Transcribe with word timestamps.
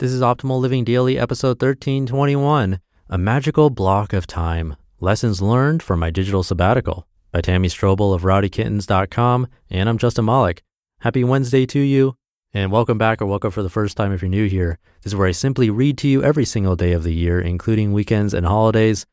This 0.00 0.12
is 0.12 0.22
Optimal 0.22 0.58
Living 0.58 0.84
Daily, 0.84 1.18
episode 1.18 1.60
1321 1.60 2.80
A 3.10 3.18
Magical 3.18 3.68
Block 3.68 4.14
of 4.14 4.26
Time 4.26 4.76
Lessons 4.98 5.42
Learned 5.42 5.82
from 5.82 6.00
My 6.00 6.08
Digital 6.08 6.42
Sabbatical 6.42 7.06
by 7.32 7.42
Tammy 7.42 7.68
Strobel 7.68 8.14
of 8.14 8.22
rowdykittens.com. 8.22 9.46
And 9.68 9.90
I'm 9.90 9.98
Justin 9.98 10.24
Malik. 10.24 10.62
Happy 11.00 11.22
Wednesday 11.22 11.66
to 11.66 11.78
you, 11.78 12.16
and 12.54 12.72
welcome 12.72 12.96
back 12.96 13.20
or 13.20 13.26
welcome 13.26 13.50
for 13.50 13.62
the 13.62 13.68
first 13.68 13.98
time 13.98 14.10
if 14.10 14.22
you're 14.22 14.30
new 14.30 14.48
here. 14.48 14.78
This 15.02 15.12
is 15.12 15.16
where 15.16 15.28
I 15.28 15.32
simply 15.32 15.68
read 15.68 15.98
to 15.98 16.08
you 16.08 16.22
every 16.22 16.46
single 16.46 16.76
day 16.76 16.92
of 16.92 17.04
the 17.04 17.12
year, 17.12 17.38
including 17.38 17.92
weekends 17.92 18.32
and 18.32 18.46
holidays. 18.46 19.04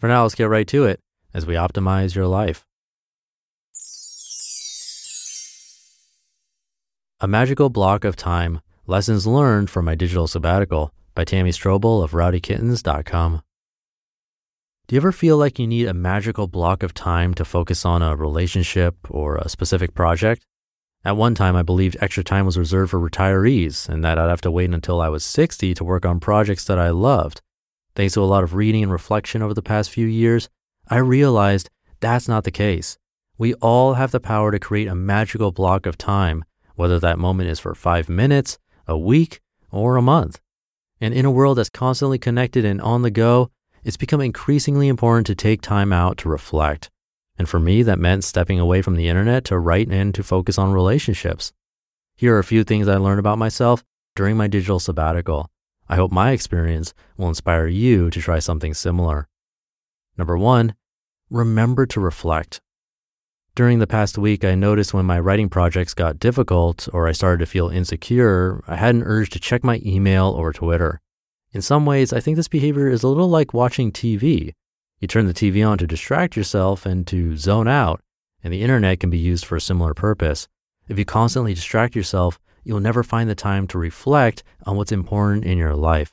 For 0.00 0.06
now, 0.06 0.24
let's 0.24 0.34
get 0.34 0.50
right 0.50 0.68
to 0.68 0.84
it 0.84 1.00
as 1.32 1.46
we 1.46 1.54
optimize 1.54 2.14
your 2.14 2.26
life. 2.26 2.66
A 7.20 7.26
Magical 7.26 7.70
Block 7.70 8.04
of 8.04 8.16
Time 8.16 8.60
Lessons 8.88 9.26
Learned 9.26 9.68
from 9.68 9.84
My 9.84 9.96
Digital 9.96 10.28
Sabbatical 10.28 10.92
by 11.16 11.24
Tammy 11.24 11.50
Strobel 11.50 12.04
of 12.04 12.12
rowdykittens.com. 12.12 13.42
Do 14.86 14.94
you 14.94 15.00
ever 15.00 15.10
feel 15.10 15.36
like 15.36 15.58
you 15.58 15.66
need 15.66 15.88
a 15.88 15.94
magical 15.94 16.46
block 16.46 16.84
of 16.84 16.94
time 16.94 17.34
to 17.34 17.44
focus 17.44 17.84
on 17.84 18.00
a 18.00 18.14
relationship 18.14 18.94
or 19.10 19.38
a 19.38 19.48
specific 19.48 19.92
project? 19.92 20.46
At 21.04 21.16
one 21.16 21.34
time, 21.34 21.56
I 21.56 21.62
believed 21.62 21.96
extra 22.00 22.22
time 22.22 22.46
was 22.46 22.56
reserved 22.56 22.92
for 22.92 23.00
retirees 23.00 23.88
and 23.88 24.04
that 24.04 24.20
I'd 24.20 24.30
have 24.30 24.40
to 24.42 24.52
wait 24.52 24.70
until 24.70 25.00
I 25.00 25.08
was 25.08 25.24
60 25.24 25.74
to 25.74 25.84
work 25.84 26.06
on 26.06 26.20
projects 26.20 26.64
that 26.66 26.78
I 26.78 26.90
loved. 26.90 27.40
Thanks 27.96 28.14
to 28.14 28.22
a 28.22 28.22
lot 28.22 28.44
of 28.44 28.54
reading 28.54 28.84
and 28.84 28.92
reflection 28.92 29.42
over 29.42 29.52
the 29.52 29.62
past 29.62 29.90
few 29.90 30.06
years, 30.06 30.48
I 30.86 30.98
realized 30.98 31.70
that's 31.98 32.28
not 32.28 32.44
the 32.44 32.52
case. 32.52 32.98
We 33.36 33.54
all 33.54 33.94
have 33.94 34.12
the 34.12 34.20
power 34.20 34.52
to 34.52 34.60
create 34.60 34.86
a 34.86 34.94
magical 34.94 35.50
block 35.50 35.86
of 35.86 35.98
time, 35.98 36.44
whether 36.76 37.00
that 37.00 37.18
moment 37.18 37.50
is 37.50 37.58
for 37.58 37.74
five 37.74 38.08
minutes, 38.08 38.58
a 38.86 38.98
week, 38.98 39.40
or 39.70 39.96
a 39.96 40.02
month. 40.02 40.40
And 41.00 41.12
in 41.12 41.24
a 41.24 41.30
world 41.30 41.58
that's 41.58 41.68
constantly 41.68 42.18
connected 42.18 42.64
and 42.64 42.80
on 42.80 43.02
the 43.02 43.10
go, 43.10 43.50
it's 43.84 43.96
become 43.96 44.20
increasingly 44.20 44.88
important 44.88 45.26
to 45.26 45.34
take 45.34 45.60
time 45.62 45.92
out 45.92 46.18
to 46.18 46.28
reflect. 46.28 46.90
And 47.38 47.48
for 47.48 47.60
me, 47.60 47.82
that 47.82 47.98
meant 47.98 48.24
stepping 48.24 48.58
away 48.58 48.82
from 48.82 48.96
the 48.96 49.08
internet 49.08 49.44
to 49.46 49.58
write 49.58 49.88
and 49.88 50.14
to 50.14 50.22
focus 50.22 50.58
on 50.58 50.72
relationships. 50.72 51.52
Here 52.16 52.34
are 52.34 52.38
a 52.38 52.44
few 52.44 52.64
things 52.64 52.88
I 52.88 52.96
learned 52.96 53.20
about 53.20 53.38
myself 53.38 53.84
during 54.14 54.36
my 54.36 54.48
digital 54.48 54.80
sabbatical. 54.80 55.50
I 55.88 55.96
hope 55.96 56.10
my 56.10 56.30
experience 56.32 56.94
will 57.16 57.28
inspire 57.28 57.66
you 57.66 58.10
to 58.10 58.20
try 58.20 58.38
something 58.38 58.74
similar. 58.74 59.28
Number 60.16 60.38
one, 60.38 60.74
remember 61.30 61.86
to 61.86 62.00
reflect. 62.00 62.60
During 63.56 63.78
the 63.78 63.86
past 63.86 64.18
week, 64.18 64.44
I 64.44 64.54
noticed 64.54 64.92
when 64.92 65.06
my 65.06 65.18
writing 65.18 65.48
projects 65.48 65.94
got 65.94 66.20
difficult 66.20 66.90
or 66.92 67.08
I 67.08 67.12
started 67.12 67.38
to 67.38 67.50
feel 67.50 67.70
insecure, 67.70 68.62
I 68.68 68.76
had 68.76 68.94
an 68.94 69.02
urge 69.02 69.30
to 69.30 69.40
check 69.40 69.64
my 69.64 69.80
email 69.82 70.28
or 70.28 70.52
Twitter. 70.52 71.00
In 71.52 71.62
some 71.62 71.86
ways, 71.86 72.12
I 72.12 72.20
think 72.20 72.36
this 72.36 72.48
behavior 72.48 72.90
is 72.90 73.02
a 73.02 73.08
little 73.08 73.30
like 73.30 73.54
watching 73.54 73.90
TV. 73.90 74.52
You 75.00 75.08
turn 75.08 75.26
the 75.26 75.32
TV 75.32 75.66
on 75.66 75.78
to 75.78 75.86
distract 75.86 76.36
yourself 76.36 76.84
and 76.84 77.06
to 77.06 77.38
zone 77.38 77.66
out, 77.66 78.02
and 78.44 78.52
the 78.52 78.60
internet 78.60 79.00
can 79.00 79.08
be 79.08 79.16
used 79.16 79.46
for 79.46 79.56
a 79.56 79.60
similar 79.60 79.94
purpose. 79.94 80.48
If 80.86 80.98
you 80.98 81.06
constantly 81.06 81.54
distract 81.54 81.96
yourself, 81.96 82.38
you'll 82.62 82.80
never 82.80 83.02
find 83.02 83.30
the 83.30 83.34
time 83.34 83.66
to 83.68 83.78
reflect 83.78 84.44
on 84.66 84.76
what's 84.76 84.92
important 84.92 85.46
in 85.46 85.56
your 85.56 85.74
life. 85.74 86.12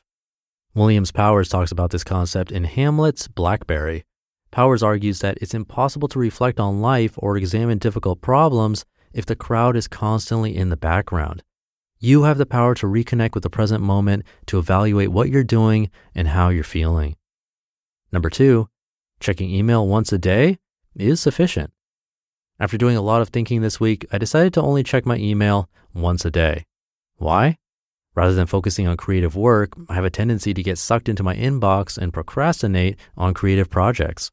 Williams 0.76 1.12
Powers 1.12 1.50
talks 1.50 1.74
about 1.74 1.92
this 1.92 2.06
concept 2.06 2.54
in 2.54 2.64
Hamlet's 2.64 3.28
Blackberry. 3.28 4.06
Powers 4.54 4.84
argues 4.84 5.18
that 5.22 5.40
it's 5.42 5.56
impossible 5.56 6.08
to 6.10 6.20
reflect 6.20 6.60
on 6.60 6.80
life 6.80 7.14
or 7.18 7.36
examine 7.36 7.80
difficult 7.80 8.22
problems 8.22 8.86
if 9.12 9.26
the 9.26 9.36
crowd 9.36 9.76
is 9.76 9.88
constantly 9.88 10.56
in 10.56 10.70
the 10.70 10.78
background. 10.78 11.42
You 11.98 12.24
have 12.26 12.38
the 12.38 12.46
power 12.46 12.76
to 12.76 12.86
reconnect 12.86 13.34
with 13.34 13.42
the 13.42 13.50
present 13.50 13.84
moment 13.84 14.26
to 14.46 14.60
evaluate 14.60 15.12
what 15.12 15.30
you're 15.30 15.44
doing 15.44 15.90
and 16.14 16.28
how 16.28 16.50
you're 16.50 16.64
feeling. 16.64 17.16
Number 18.12 18.30
two, 18.30 18.70
checking 19.20 19.50
email 19.50 19.88
once 19.88 20.14
a 20.14 20.20
day 20.20 20.60
is 20.96 21.20
sufficient. 21.20 21.74
After 22.60 22.78
doing 22.78 22.96
a 22.96 23.02
lot 23.02 23.24
of 23.24 23.30
thinking 23.30 23.62
this 23.62 23.80
week, 23.80 24.06
I 24.12 24.20
decided 24.20 24.54
to 24.54 24.62
only 24.62 24.84
check 24.84 25.04
my 25.04 25.18
email 25.18 25.68
once 25.96 26.26
a 26.26 26.30
day. 26.30 26.68
Why? 27.16 27.58
Rather 28.14 28.36
than 28.36 28.46
focusing 28.46 28.88
on 28.88 28.98
creative 28.98 29.36
work, 29.36 29.74
I 29.90 29.96
have 29.96 30.06
a 30.06 30.12
tendency 30.12 30.54
to 30.54 30.62
get 30.62 30.78
sucked 30.78 31.10
into 31.10 31.24
my 31.24 31.36
inbox 31.36 31.98
and 31.98 32.14
procrastinate 32.14 33.00
on 33.18 33.34
creative 33.34 33.72
projects. 33.72 34.30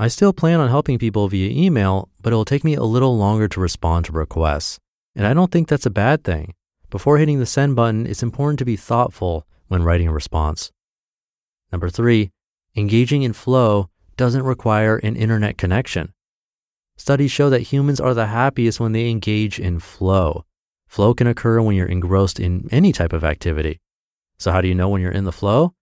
I 0.00 0.06
still 0.06 0.32
plan 0.32 0.60
on 0.60 0.68
helping 0.68 0.96
people 0.96 1.26
via 1.26 1.50
email, 1.50 2.08
but 2.22 2.32
it 2.32 2.36
will 2.36 2.44
take 2.44 2.62
me 2.62 2.74
a 2.74 2.84
little 2.84 3.18
longer 3.18 3.48
to 3.48 3.60
respond 3.60 4.04
to 4.04 4.12
requests. 4.12 4.78
And 5.16 5.26
I 5.26 5.34
don't 5.34 5.50
think 5.50 5.66
that's 5.66 5.86
a 5.86 5.90
bad 5.90 6.22
thing. 6.22 6.54
Before 6.88 7.18
hitting 7.18 7.40
the 7.40 7.46
send 7.46 7.74
button, 7.74 8.06
it's 8.06 8.22
important 8.22 8.60
to 8.60 8.64
be 8.64 8.76
thoughtful 8.76 9.44
when 9.66 9.82
writing 9.82 10.06
a 10.06 10.12
response. 10.12 10.70
Number 11.72 11.90
three, 11.90 12.30
engaging 12.76 13.22
in 13.22 13.32
flow 13.32 13.90
doesn't 14.16 14.44
require 14.44 14.98
an 14.98 15.16
internet 15.16 15.58
connection. 15.58 16.14
Studies 16.96 17.32
show 17.32 17.50
that 17.50 17.72
humans 17.72 18.00
are 18.00 18.14
the 18.14 18.26
happiest 18.26 18.78
when 18.78 18.92
they 18.92 19.10
engage 19.10 19.58
in 19.58 19.80
flow. 19.80 20.44
Flow 20.86 21.12
can 21.12 21.26
occur 21.26 21.60
when 21.60 21.74
you're 21.74 21.86
engrossed 21.86 22.38
in 22.38 22.68
any 22.70 22.92
type 22.92 23.12
of 23.12 23.24
activity. 23.24 23.80
So, 24.38 24.52
how 24.52 24.60
do 24.60 24.68
you 24.68 24.74
know 24.76 24.88
when 24.88 25.02
you're 25.02 25.10
in 25.10 25.24
the 25.24 25.32
flow? 25.32 25.74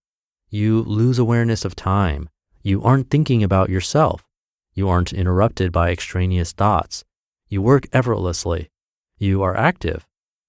You 0.48 0.82
lose 0.82 1.18
awareness 1.18 1.66
of 1.66 1.76
time. 1.76 2.30
You 2.66 2.82
aren't 2.82 3.10
thinking 3.10 3.44
about 3.44 3.68
yourself. 3.68 4.26
You 4.74 4.88
aren't 4.88 5.12
interrupted 5.12 5.70
by 5.70 5.92
extraneous 5.92 6.50
thoughts. 6.50 7.04
You 7.48 7.62
work 7.62 7.86
effortlessly. 7.92 8.70
You 9.18 9.44
are 9.44 9.56
active 9.56 10.04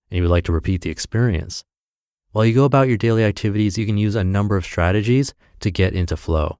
and 0.09 0.17
you 0.17 0.23
would 0.23 0.31
like 0.31 0.45
to 0.45 0.51
repeat 0.51 0.81
the 0.81 0.89
experience. 0.89 1.63
While 2.31 2.45
you 2.45 2.55
go 2.55 2.63
about 2.63 2.87
your 2.87 2.97
daily 2.97 3.23
activities, 3.23 3.77
you 3.77 3.85
can 3.85 3.99
use 3.99 4.15
a 4.15 4.23
number 4.23 4.57
of 4.57 4.65
strategies 4.65 5.35
to 5.59 5.69
get 5.69 5.93
into 5.93 6.17
flow. 6.17 6.57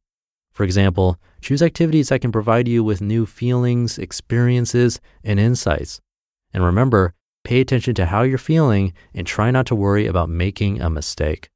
For 0.52 0.64
example, 0.64 1.18
choose 1.42 1.64
activities 1.64 2.10
that 2.10 2.22
can 2.22 2.32
provide 2.32 2.68
you 2.68 2.84
with 2.84 3.02
new 3.02 3.26
feelings, 3.26 3.98
experiences, 3.98 5.02
and 5.24 5.40
insights. 5.40 6.00
And 6.54 6.64
remember, 6.64 7.16
pay 7.44 7.62
attention 7.62 7.96
to 7.96 8.06
how 8.06 8.22
you're 8.22 8.38
feeling 8.38 8.94
and 9.12 9.26
try 9.26 9.50
not 9.50 9.66
to 9.66 9.76
worry 9.76 10.06
about 10.06 10.30
making 10.30 10.84
a 10.84 10.90
mistake. 10.92 11.50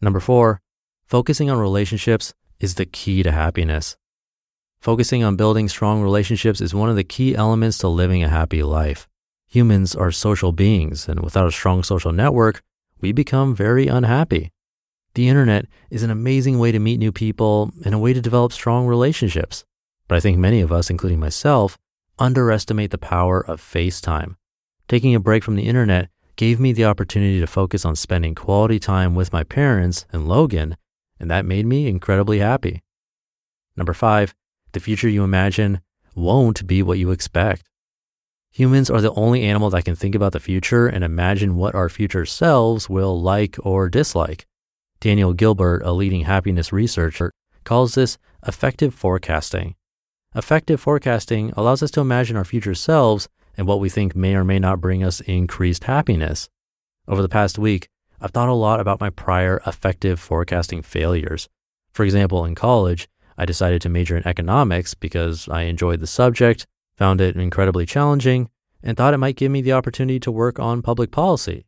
Number 0.00 0.18
four, 0.18 0.60
focusing 1.06 1.48
on 1.48 1.58
relationships 1.58 2.34
is 2.64 2.76
the 2.76 2.86
key 2.86 3.22
to 3.22 3.30
happiness. 3.30 3.94
Focusing 4.80 5.22
on 5.22 5.36
building 5.36 5.68
strong 5.68 6.00
relationships 6.00 6.62
is 6.62 6.74
one 6.74 6.88
of 6.88 6.96
the 6.96 7.04
key 7.04 7.36
elements 7.36 7.76
to 7.78 7.88
living 7.88 8.24
a 8.24 8.28
happy 8.28 8.62
life. 8.62 9.06
Humans 9.48 9.94
are 9.94 10.10
social 10.10 10.50
beings, 10.50 11.06
and 11.06 11.20
without 11.20 11.46
a 11.46 11.52
strong 11.52 11.82
social 11.82 12.10
network, 12.10 12.62
we 13.02 13.12
become 13.12 13.54
very 13.54 13.86
unhappy. 13.86 14.50
The 15.12 15.28
internet 15.28 15.66
is 15.90 16.02
an 16.02 16.10
amazing 16.10 16.58
way 16.58 16.72
to 16.72 16.78
meet 16.78 16.98
new 16.98 17.12
people 17.12 17.70
and 17.84 17.94
a 17.94 17.98
way 17.98 18.14
to 18.14 18.22
develop 18.22 18.50
strong 18.52 18.86
relationships. 18.86 19.64
But 20.08 20.16
I 20.16 20.20
think 20.20 20.38
many 20.38 20.62
of 20.62 20.72
us, 20.72 20.88
including 20.88 21.20
myself, 21.20 21.76
underestimate 22.18 22.92
the 22.92 23.06
power 23.14 23.44
of 23.44 23.60
FaceTime. 23.60 24.36
Taking 24.88 25.14
a 25.14 25.20
break 25.20 25.44
from 25.44 25.56
the 25.56 25.68
internet 25.68 26.08
gave 26.36 26.58
me 26.58 26.72
the 26.72 26.86
opportunity 26.86 27.40
to 27.40 27.46
focus 27.46 27.84
on 27.84 27.94
spending 27.94 28.34
quality 28.34 28.78
time 28.78 29.14
with 29.14 29.34
my 29.34 29.44
parents 29.44 30.06
and 30.12 30.26
Logan 30.26 30.76
and 31.24 31.30
that 31.30 31.46
made 31.46 31.64
me 31.64 31.88
incredibly 31.88 32.40
happy. 32.40 32.82
Number 33.78 33.94
five, 33.94 34.34
the 34.72 34.78
future 34.78 35.08
you 35.08 35.24
imagine 35.24 35.80
won't 36.14 36.66
be 36.66 36.82
what 36.82 36.98
you 36.98 37.12
expect. 37.12 37.66
Humans 38.50 38.90
are 38.90 39.00
the 39.00 39.14
only 39.14 39.42
animal 39.42 39.70
that 39.70 39.86
can 39.86 39.96
think 39.96 40.14
about 40.14 40.32
the 40.34 40.38
future 40.38 40.86
and 40.86 41.02
imagine 41.02 41.56
what 41.56 41.74
our 41.74 41.88
future 41.88 42.26
selves 42.26 42.90
will 42.90 43.18
like 43.18 43.56
or 43.64 43.88
dislike. 43.88 44.46
Daniel 45.00 45.32
Gilbert, 45.32 45.80
a 45.82 45.92
leading 45.92 46.24
happiness 46.24 46.74
researcher, 46.74 47.32
calls 47.64 47.94
this 47.94 48.18
affective 48.42 48.94
forecasting. 48.94 49.76
Affective 50.34 50.78
forecasting 50.78 51.54
allows 51.56 51.82
us 51.82 51.90
to 51.92 52.02
imagine 52.02 52.36
our 52.36 52.44
future 52.44 52.74
selves 52.74 53.30
and 53.56 53.66
what 53.66 53.80
we 53.80 53.88
think 53.88 54.14
may 54.14 54.34
or 54.34 54.44
may 54.44 54.58
not 54.58 54.78
bring 54.78 55.02
us 55.02 55.22
increased 55.22 55.84
happiness. 55.84 56.50
Over 57.08 57.22
the 57.22 57.30
past 57.30 57.58
week, 57.58 57.88
I've 58.24 58.30
thought 58.30 58.48
a 58.48 58.54
lot 58.54 58.80
about 58.80 59.00
my 59.00 59.10
prior 59.10 59.60
affective 59.66 60.18
forecasting 60.18 60.80
failures. 60.80 61.46
For 61.92 62.06
example, 62.06 62.46
in 62.46 62.54
college, 62.54 63.06
I 63.36 63.44
decided 63.44 63.82
to 63.82 63.90
major 63.90 64.16
in 64.16 64.26
economics 64.26 64.94
because 64.94 65.46
I 65.46 65.64
enjoyed 65.64 66.00
the 66.00 66.06
subject, 66.06 66.66
found 66.96 67.20
it 67.20 67.36
incredibly 67.36 67.84
challenging, 67.84 68.48
and 68.82 68.96
thought 68.96 69.12
it 69.12 69.18
might 69.18 69.36
give 69.36 69.52
me 69.52 69.60
the 69.60 69.74
opportunity 69.74 70.18
to 70.20 70.32
work 70.32 70.58
on 70.58 70.80
public 70.80 71.10
policy. 71.10 71.66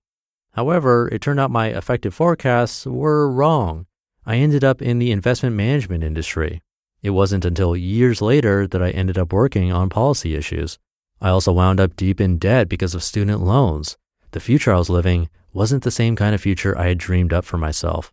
However, 0.53 1.11
it 1.13 1.21
turned 1.21 1.41
out 1.41 1.51
my 1.51 1.67
affective 1.67 2.15
forecasts 2.15 2.87
were 2.87 3.31
wrong. 3.31 3.85
I 4.25 4.37
ended 4.37 4.65
up 4.65 4.81
in 4.81 4.99
the 4.99 5.13
investment 5.13 5.55
management 5.57 6.05
industry. 6.05 6.63
It 7.03 7.11
wasn't 7.11 7.45
until 7.45 7.77
years 7.77 8.23
later 8.23 8.67
that 8.67 8.83
I 8.83 8.93
ended 8.93 9.19
up 9.19 9.31
working 9.31 9.73
on 9.73 9.91
policy 9.91 10.35
issues. 10.35 10.79
I 11.21 11.29
also 11.29 11.53
wound 11.53 11.81
up 11.81 11.97
deep 11.97 12.19
in 12.19 12.39
debt 12.39 12.71
because 12.71 12.95
of 12.95 13.03
student 13.03 13.43
loans. 13.43 13.99
The 14.31 14.41
future 14.41 14.73
I 14.73 14.79
was 14.79 14.89
living 14.89 15.29
wasn't 15.57 15.83
the 15.85 15.91
same 15.91 16.15
kind 16.15 16.35
of 16.35 16.41
future 16.43 16.77
I 16.79 16.89
had 16.89 16.99
dreamed 16.99 17.33
up 17.33 17.47
for 17.47 17.57
myself. 17.57 18.13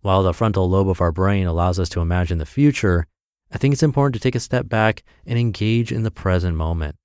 While 0.00 0.24
the 0.24 0.34
frontal 0.34 0.68
lobe 0.68 0.88
of 0.88 1.00
our 1.00 1.12
brain 1.12 1.46
allows 1.46 1.78
us 1.78 1.88
to 1.90 2.00
imagine 2.00 2.38
the 2.38 2.44
future, 2.44 3.06
I 3.52 3.58
think 3.58 3.72
it's 3.72 3.84
important 3.84 4.14
to 4.14 4.20
take 4.20 4.34
a 4.34 4.40
step 4.40 4.68
back 4.68 5.04
and 5.24 5.38
engage 5.38 5.92
in 5.92 6.02
the 6.02 6.10
present 6.10 6.56
moment. 6.56 6.96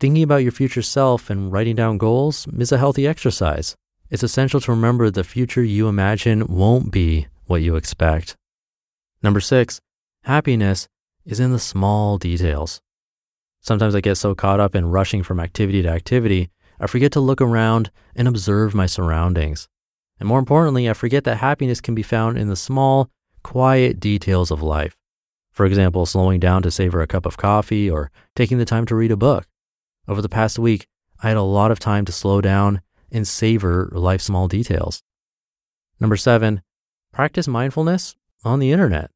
Thinking 0.00 0.24
about 0.24 0.42
your 0.42 0.50
future 0.50 0.82
self 0.82 1.30
and 1.30 1.52
writing 1.52 1.76
down 1.76 1.98
goals 1.98 2.48
is 2.58 2.72
a 2.72 2.78
healthy 2.78 3.06
exercise. 3.06 3.76
It's 4.10 4.24
essential 4.24 4.60
to 4.60 4.72
remember 4.72 5.08
the 5.08 5.22
future 5.22 5.62
you 5.62 5.86
imagine 5.86 6.48
won't 6.48 6.90
be 6.90 7.28
what 7.46 7.62
you 7.62 7.76
expect. 7.76 8.36
Number 9.22 9.38
six, 9.38 9.80
happiness 10.24 10.88
is 11.24 11.38
in 11.38 11.52
the 11.52 11.60
small 11.60 12.18
details. 12.18 12.80
Sometimes 13.60 13.94
I 13.94 14.00
get 14.00 14.16
so 14.16 14.34
caught 14.34 14.58
up 14.58 14.74
in 14.74 14.90
rushing 14.90 15.22
from 15.22 15.38
activity 15.38 15.80
to 15.82 15.88
activity, 15.88 16.50
I 16.82 16.88
forget 16.88 17.12
to 17.12 17.20
look 17.20 17.40
around 17.40 17.92
and 18.16 18.26
observe 18.26 18.74
my 18.74 18.86
surroundings. 18.86 19.68
And 20.18 20.28
more 20.28 20.40
importantly, 20.40 20.90
I 20.90 20.94
forget 20.94 21.22
that 21.24 21.36
happiness 21.36 21.80
can 21.80 21.94
be 21.94 22.02
found 22.02 22.36
in 22.36 22.48
the 22.48 22.56
small, 22.56 23.08
quiet 23.44 24.00
details 24.00 24.50
of 24.50 24.62
life. 24.62 24.96
For 25.52 25.64
example, 25.64 26.06
slowing 26.06 26.40
down 26.40 26.62
to 26.62 26.72
savor 26.72 27.00
a 27.00 27.06
cup 27.06 27.24
of 27.24 27.36
coffee 27.36 27.88
or 27.88 28.10
taking 28.34 28.58
the 28.58 28.64
time 28.64 28.84
to 28.86 28.96
read 28.96 29.12
a 29.12 29.16
book. 29.16 29.46
Over 30.08 30.20
the 30.20 30.28
past 30.28 30.58
week, 30.58 30.88
I 31.22 31.28
had 31.28 31.36
a 31.36 31.42
lot 31.42 31.70
of 31.70 31.78
time 31.78 32.04
to 32.06 32.12
slow 32.12 32.40
down 32.40 32.80
and 33.12 33.28
savor 33.28 33.88
life's 33.92 34.24
small 34.24 34.48
details. 34.48 35.04
Number 36.00 36.16
seven, 36.16 36.62
practice 37.12 37.46
mindfulness 37.46 38.16
on 38.44 38.58
the 38.58 38.72
internet. 38.72 39.12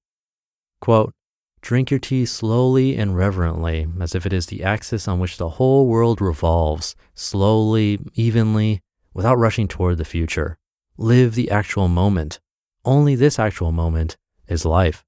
Quote, 0.80 1.12
Drink 1.60 1.90
your 1.90 2.00
tea 2.00 2.26
slowly 2.26 2.96
and 2.96 3.16
reverently, 3.16 3.88
as 4.00 4.14
if 4.14 4.24
it 4.24 4.32
is 4.32 4.46
the 4.46 4.62
axis 4.62 5.08
on 5.08 5.18
which 5.18 5.36
the 5.36 5.50
whole 5.50 5.86
world 5.86 6.20
revolves, 6.20 6.94
slowly, 7.14 7.98
evenly, 8.14 8.80
without 9.12 9.38
rushing 9.38 9.66
toward 9.66 9.98
the 9.98 10.04
future. 10.04 10.58
Live 10.96 11.34
the 11.34 11.50
actual 11.50 11.88
moment. 11.88 12.38
Only 12.84 13.14
this 13.14 13.38
actual 13.38 13.72
moment 13.72 14.16
is 14.46 14.64
life. 14.64 15.04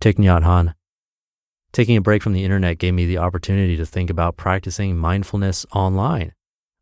Thich 0.00 0.14
Nhat 0.14 0.44
Hanh. 0.44 0.74
Taking 1.72 1.96
a 1.96 2.00
break 2.00 2.22
from 2.22 2.32
the 2.32 2.44
internet 2.44 2.78
gave 2.78 2.94
me 2.94 3.04
the 3.06 3.18
opportunity 3.18 3.76
to 3.76 3.84
think 3.84 4.08
about 4.08 4.36
practicing 4.36 4.96
mindfulness 4.96 5.66
online. 5.72 6.32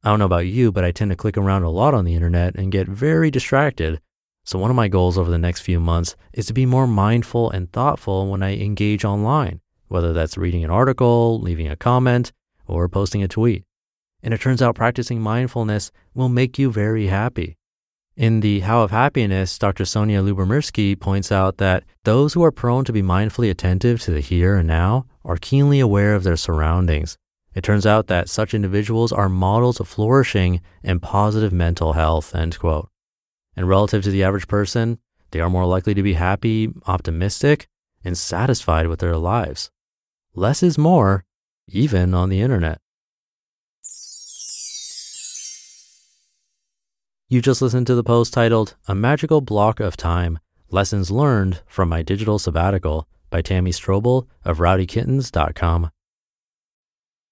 I 0.04 0.10
don't 0.10 0.18
know 0.18 0.26
about 0.26 0.46
you, 0.46 0.70
but 0.70 0.84
I 0.84 0.92
tend 0.92 1.10
to 1.10 1.16
click 1.16 1.36
around 1.36 1.62
a 1.62 1.70
lot 1.70 1.94
on 1.94 2.04
the 2.04 2.14
internet 2.14 2.54
and 2.54 2.70
get 2.70 2.86
very 2.86 3.30
distracted 3.30 4.00
so, 4.46 4.60
one 4.60 4.70
of 4.70 4.76
my 4.76 4.86
goals 4.86 5.18
over 5.18 5.28
the 5.28 5.38
next 5.38 5.62
few 5.62 5.80
months 5.80 6.14
is 6.32 6.46
to 6.46 6.52
be 6.52 6.66
more 6.66 6.86
mindful 6.86 7.50
and 7.50 7.70
thoughtful 7.72 8.30
when 8.30 8.44
I 8.44 8.56
engage 8.56 9.04
online, 9.04 9.60
whether 9.88 10.12
that's 10.12 10.38
reading 10.38 10.62
an 10.62 10.70
article, 10.70 11.40
leaving 11.40 11.66
a 11.66 11.74
comment, 11.74 12.32
or 12.68 12.88
posting 12.88 13.24
a 13.24 13.28
tweet. 13.28 13.64
And 14.22 14.32
it 14.32 14.40
turns 14.40 14.62
out 14.62 14.76
practicing 14.76 15.20
mindfulness 15.20 15.90
will 16.14 16.28
make 16.28 16.60
you 16.60 16.70
very 16.70 17.08
happy. 17.08 17.56
In 18.16 18.38
the 18.38 18.60
How 18.60 18.82
of 18.82 18.92
Happiness, 18.92 19.58
Dr. 19.58 19.82
Sonja 19.82 20.24
Lyubomirsky 20.24 20.98
points 20.98 21.32
out 21.32 21.56
that 21.56 21.82
those 22.04 22.34
who 22.34 22.44
are 22.44 22.52
prone 22.52 22.84
to 22.84 22.92
be 22.92 23.02
mindfully 23.02 23.50
attentive 23.50 24.00
to 24.02 24.12
the 24.12 24.20
here 24.20 24.56
and 24.56 24.68
now 24.68 25.06
are 25.24 25.36
keenly 25.36 25.80
aware 25.80 26.14
of 26.14 26.22
their 26.22 26.36
surroundings. 26.36 27.18
It 27.56 27.64
turns 27.64 27.84
out 27.84 28.06
that 28.06 28.28
such 28.28 28.54
individuals 28.54 29.10
are 29.10 29.28
models 29.28 29.80
of 29.80 29.88
flourishing 29.88 30.60
and 30.84 31.02
positive 31.02 31.52
mental 31.52 31.94
health, 31.94 32.32
end 32.32 32.58
quote. 32.60 32.88
And 33.56 33.68
relative 33.68 34.04
to 34.04 34.10
the 34.10 34.22
average 34.22 34.48
person, 34.48 34.98
they 35.30 35.40
are 35.40 35.50
more 35.50 35.66
likely 35.66 35.94
to 35.94 36.02
be 36.02 36.12
happy, 36.12 36.72
optimistic, 36.86 37.68
and 38.04 38.16
satisfied 38.16 38.86
with 38.86 39.00
their 39.00 39.16
lives. 39.16 39.70
Less 40.34 40.62
is 40.62 40.76
more, 40.76 41.24
even 41.66 42.14
on 42.14 42.28
the 42.28 42.40
internet. 42.40 42.80
You 47.28 47.42
just 47.42 47.60
listened 47.60 47.88
to 47.88 47.96
the 47.96 48.04
post 48.04 48.32
titled 48.32 48.76
A 48.86 48.94
Magical 48.94 49.40
Block 49.40 49.80
of 49.80 49.96
Time 49.96 50.38
Lessons 50.70 51.10
Learned 51.10 51.60
from 51.66 51.88
My 51.88 52.02
Digital 52.02 52.38
Sabbatical 52.38 53.08
by 53.30 53.42
Tammy 53.42 53.72
Strobel 53.72 54.26
of 54.44 54.58
rowdykittens.com. 54.58 55.90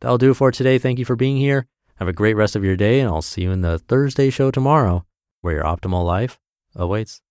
That'll 0.00 0.18
do 0.18 0.32
it 0.32 0.34
for 0.34 0.50
today. 0.50 0.78
Thank 0.78 0.98
you 0.98 1.04
for 1.04 1.16
being 1.16 1.36
here. 1.36 1.66
Have 1.96 2.08
a 2.08 2.12
great 2.12 2.34
rest 2.34 2.56
of 2.56 2.64
your 2.64 2.76
day, 2.76 3.00
and 3.00 3.08
I'll 3.08 3.22
see 3.22 3.42
you 3.42 3.52
in 3.52 3.60
the 3.60 3.78
Thursday 3.78 4.30
show 4.30 4.50
tomorrow, 4.50 5.06
where 5.40 5.54
your 5.54 5.64
optimal 5.64 6.04
life 6.04 6.38
awaits. 6.74 7.22